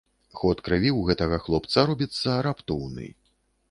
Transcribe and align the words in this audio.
Ход 0.39 0.61
крыві 0.67 0.89
ў 0.93 1.01
гэтага 1.11 1.39
хлопца 1.45 1.87
робіцца 1.93 2.43
раптоўны. 2.51 3.07